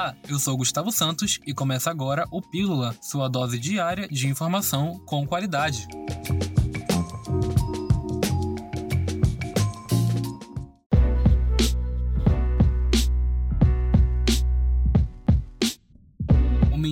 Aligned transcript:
Olá, 0.00 0.16
eu 0.30 0.38
sou 0.38 0.56
Gustavo 0.56 0.90
Santos 0.90 1.38
e 1.46 1.52
começa 1.52 1.90
agora 1.90 2.26
o 2.30 2.40
Pílula, 2.40 2.96
sua 3.02 3.28
dose 3.28 3.58
diária 3.58 4.08
de 4.08 4.28
informação 4.28 4.98
com 5.04 5.26
qualidade. 5.26 5.86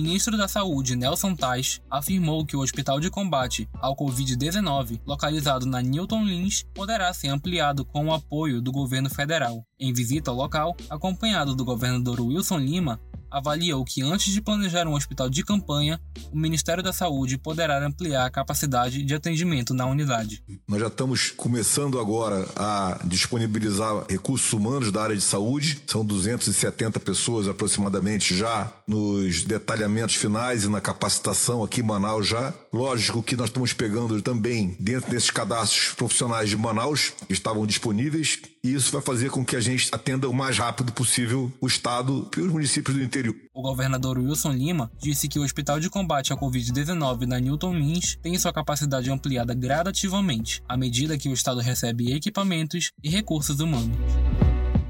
Ministro 0.01 0.37
da 0.37 0.47
Saúde, 0.47 0.95
Nelson 0.95 1.35
Tais, 1.35 1.81
afirmou 1.91 2.45
que 2.45 2.55
o 2.55 2.61
hospital 2.61 3.01
de 3.01 3.09
combate 3.09 3.67
ao 3.81 3.97
Covid-19, 3.97 5.01
localizado 5.05 5.65
na 5.65 5.81
Newton 5.81 6.23
Lins, 6.23 6.65
poderá 6.73 7.13
ser 7.13 7.27
ampliado 7.27 7.83
com 7.83 8.05
o 8.05 8.13
apoio 8.13 8.61
do 8.61 8.71
governo 8.71 9.09
federal. 9.09 9.61
Em 9.77 9.91
visita 9.91 10.31
ao 10.31 10.37
local, 10.37 10.75
acompanhado 10.89 11.53
do 11.53 11.65
governador 11.65 12.21
Wilson 12.21 12.59
Lima, 12.59 12.99
avaliou 13.31 13.83
que 13.83 14.01
antes 14.01 14.33
de 14.33 14.41
planejar 14.41 14.87
um 14.87 14.93
hospital 14.93 15.29
de 15.29 15.43
campanha, 15.43 15.99
o 16.31 16.37
Ministério 16.37 16.83
da 16.83 16.93
Saúde 16.93 17.37
poderá 17.37 17.85
ampliar 17.85 18.25
a 18.25 18.29
capacidade 18.29 19.03
de 19.03 19.15
atendimento 19.15 19.73
na 19.73 19.85
unidade. 19.85 20.43
Nós 20.67 20.79
já 20.79 20.87
estamos 20.87 21.31
começando 21.31 21.99
agora 21.99 22.47
a 22.55 22.99
disponibilizar 23.05 24.05
recursos 24.09 24.51
humanos 24.53 24.91
da 24.91 25.03
área 25.03 25.15
de 25.15 25.21
saúde. 25.21 25.81
São 25.87 26.05
270 26.05 26.99
pessoas 26.99 27.47
aproximadamente 27.47 28.35
já 28.35 28.71
nos 28.87 29.43
detalhamentos 29.43 30.15
finais 30.15 30.63
e 30.63 30.69
na 30.69 30.81
capacitação 30.81 31.63
aqui 31.63 31.81
em 31.81 31.83
Manaus 31.83 32.27
já. 32.27 32.53
Lógico 32.71 33.23
que 33.23 33.35
nós 33.35 33.49
estamos 33.49 33.73
pegando 33.73 34.21
também 34.21 34.75
dentro 34.79 35.09
desses 35.09 35.31
cadastros 35.31 35.93
profissionais 35.93 36.49
de 36.49 36.57
Manaus 36.57 37.13
que 37.27 37.33
estavam 37.33 37.65
disponíveis 37.65 38.39
e 38.63 38.73
isso 38.73 38.91
vai 38.91 39.01
fazer 39.01 39.29
com 39.29 39.45
que 39.45 39.55
a 39.55 39.59
gente 39.59 39.89
atenda 39.91 40.29
o 40.29 40.33
mais 40.33 40.57
rápido 40.57 40.91
possível 40.91 41.51
o 41.61 41.67
estado 41.67 42.29
e 42.37 42.41
os 42.41 42.51
municípios 42.51 42.95
do 42.95 43.03
interior. 43.03 43.35
O 43.53 43.61
governador 43.61 44.17
Wilson 44.17 44.53
Lima 44.53 44.91
disse 45.01 45.27
que 45.27 45.39
o 45.39 45.43
Hospital 45.43 45.79
de 45.79 45.89
Combate 45.89 46.33
à 46.33 46.37
Covid-19 46.37 47.25
na 47.25 47.39
Newton 47.39 47.73
Lins 47.73 48.17
tem 48.21 48.37
sua 48.37 48.53
capacidade 48.53 49.09
ampliada 49.09 49.53
gradativamente, 49.53 50.63
à 50.67 50.77
medida 50.77 51.17
que 51.17 51.29
o 51.29 51.33
estado 51.33 51.59
recebe 51.59 52.13
equipamentos 52.13 52.91
e 53.03 53.09
recursos 53.09 53.59
humanos. 53.59 53.97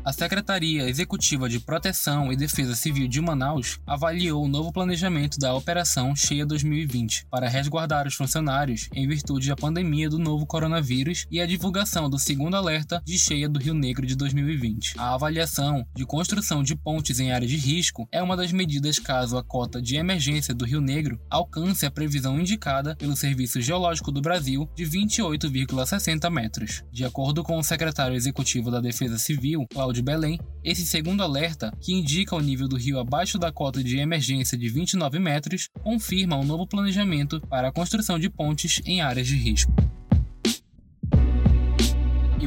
A 0.03 0.14
Secretaria 0.14 0.89
Executiva 0.89 1.50
de 1.50 1.59
Proteção 1.59 2.31
e 2.31 2.36
Defesa 2.36 2.73
Civil 2.73 3.08
de 3.08 3.19
Manaus 3.19 3.80
avaliou 3.86 4.44
o 4.44 4.47
novo 4.47 4.72
planejamento 4.72 5.38
da 5.38 5.53
Operação 5.53 6.16
Cheia 6.16 6.45
2020 6.45 7.28
para 7.30 7.50
resguardar 7.50 8.08
os 8.08 8.16
funcionários 8.16 8.88
em 8.94 9.08
virtude 9.08 9.50
da 9.50 9.56
pandemia 9.58 10.09
do 10.09 10.17
novo 10.17 10.45
coronavírus 10.45 11.28
e 11.30 11.41
a 11.41 11.45
divulgação 11.45 12.09
do 12.09 12.17
segundo 12.17 12.56
alerta 12.56 13.02
de 13.06 13.19
cheia 13.19 13.50
do 13.50 13.59
Rio 13.59 13.73
Negro 13.73 14.06
de 14.06 14.16
2020. 14.16 14.95
A 14.97 15.14
avaliação 15.14 15.86
de 15.94 16.06
construção 16.06 16.63
de 16.63 16.75
pontes 16.75 17.19
em 17.19 17.31
área 17.31 17.47
de 17.47 17.58
risco 17.58 18.08
é 18.11 18.23
uma 18.23 18.38
das 18.38 18.53
medidas 18.53 19.00
caso 19.00 19.38
a 19.38 19.44
cota 19.44 19.81
de 19.81 19.97
emergência 19.97 20.53
do 20.53 20.66
Rio 20.66 20.81
Negro 20.81 21.19
alcance 21.30 21.86
a 21.86 21.91
previsão 21.91 22.39
indicada 22.39 22.95
pelo 22.95 23.17
Serviço 23.17 23.61
Geológico 23.61 24.11
do 24.11 24.22
Brasil 24.22 24.67
de 24.75 24.86
28,60 24.86 26.30
metros. 26.31 26.84
De 26.91 27.03
acordo 27.03 27.44
com 27.44 27.58
o 27.58 27.63
secretário 27.63 28.16
executivo 28.16 28.72
da 28.72 28.80
Defesa 28.80 29.19
Civil, 29.19 29.67
Cláudio 29.69 29.98
de 30.00 30.03
Belém, 30.03 30.39
esse 30.64 30.86
segundo 30.86 31.22
alerta, 31.22 31.75
que 31.81 31.94
indica 31.94 32.36
o 32.36 32.39
nível 32.39 32.67
do 32.67 32.78
rio 32.78 33.00
abaixo 33.00 33.38
da 33.38 33.52
cota 33.52 33.83
de 33.83 33.97
emergência 33.97 34.58
de 34.58 34.69
29 34.69 35.19
metros, 35.19 35.67
confirma 35.83 36.38
um 36.38 36.45
novo 36.45 36.66
planejamento 36.66 37.41
para 37.47 37.67
a 37.67 37.72
construção 37.72 38.17
de 38.17 38.30
pontes 38.30 38.81
em 38.86 39.02
áreas 39.02 39.28
de 39.28 39.36
risco 39.36 39.73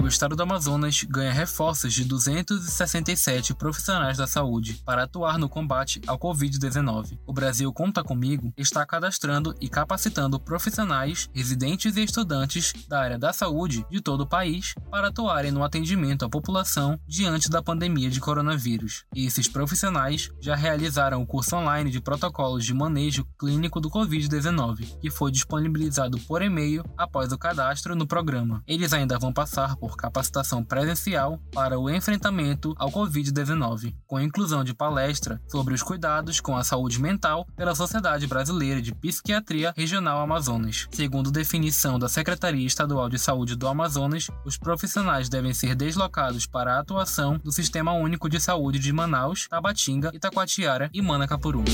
o 0.01 0.07
estado 0.09 0.35
do 0.35 0.43
Amazonas 0.43 1.05
ganha 1.05 1.33
reforços 1.33 1.93
de 1.93 2.05
267 2.05 3.55
profissionais 3.55 4.17
da 4.17 4.27
saúde 4.27 4.81
para 4.84 5.03
atuar 5.03 5.39
no 5.39 5.49
combate 5.49 6.01
ao 6.07 6.19
Covid-19. 6.19 7.19
O 7.27 7.33
Brasil 7.33 7.72
Conta 7.72 8.03
Comigo 8.03 8.53
está 8.56 8.87
cadastrando 8.87 9.55
e 9.61 9.69
capacitando 9.69 10.41
profissionais, 10.41 11.28
residentes 11.34 11.97
e 11.97 12.03
estudantes 12.03 12.72
da 12.89 13.00
área 13.00 13.19
da 13.19 13.33
saúde 13.33 13.84
de 13.91 14.00
todo 14.00 14.22
o 14.22 14.27
país 14.27 14.75
para 14.91 15.09
atuarem 15.09 15.50
no 15.50 15.62
atendimento 15.62 16.25
à 16.25 16.28
população 16.28 16.99
diante 17.06 17.50
da 17.50 17.62
pandemia 17.62 18.11
de 18.11 18.21
coronavírus. 18.21 19.05
E 19.15 19.27
esses 19.27 19.47
profissionais 19.47 20.31
já 20.41 20.55
realizaram 20.55 21.22
o 21.22 21.27
curso 21.27 21.56
online 21.56 21.91
de 21.91 22.00
protocolos 22.00 22.65
de 22.65 22.72
manejo 22.72 23.27
clínico 23.39 23.81
do 23.81 23.91
Covid-19, 23.91 24.99
que 25.00 25.11
foi 25.11 25.31
disponibilizado 25.31 26.19
por 26.21 26.41
e-mail 26.41 26.84
após 26.97 27.33
o 27.33 27.39
cadastro 27.39 27.95
no 27.95 28.06
programa. 28.06 28.62
Eles 28.66 28.93
ainda 28.93 29.19
vão 29.19 29.33
passar 29.33 29.77
por 29.82 29.97
capacitação 29.97 30.62
presencial 30.62 31.41
para 31.53 31.76
o 31.76 31.91
enfrentamento 31.91 32.72
ao 32.78 32.88
Covid-19, 32.93 33.93
com 34.06 34.16
a 34.16 34.22
inclusão 34.22 34.62
de 34.62 34.72
palestra 34.72 35.43
sobre 35.48 35.75
os 35.75 35.82
cuidados 35.82 36.38
com 36.38 36.56
a 36.56 36.62
saúde 36.62 37.03
mental 37.03 37.44
pela 37.56 37.75
Sociedade 37.75 38.28
Brasileira 38.28 38.81
de 38.81 38.94
Psiquiatria 38.94 39.75
Regional 39.76 40.21
Amazonas. 40.21 40.87
Segundo 40.92 41.32
definição 41.32 41.98
da 41.98 42.09
Secretaria 42.09 42.65
Estadual 42.65 43.09
de 43.09 43.19
Saúde 43.19 43.56
do 43.56 43.66
Amazonas, 43.66 44.28
os 44.44 44.56
profissionais 44.56 45.28
devem 45.28 45.53
ser 45.53 45.75
deslocados 45.75 46.47
para 46.47 46.76
a 46.76 46.78
atuação 46.78 47.37
do 47.38 47.50
Sistema 47.50 47.92
Único 47.92 48.28
de 48.28 48.38
Saúde 48.38 48.78
de 48.78 48.92
Manaus, 48.92 49.48
Tabatinga, 49.48 50.12
Itacoatiara 50.15 50.91
e 50.94 51.03
Manacapuru. 51.03 51.65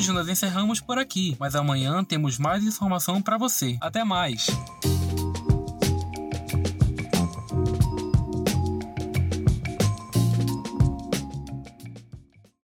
Hoje 0.00 0.12
nós 0.12 0.30
encerramos 0.30 0.80
por 0.80 0.96
aqui, 0.96 1.36
mas 1.38 1.54
amanhã 1.54 2.02
temos 2.02 2.38
mais 2.38 2.64
informação 2.64 3.20
para 3.20 3.36
você. 3.36 3.76
Até 3.82 4.02
mais! 4.02 4.46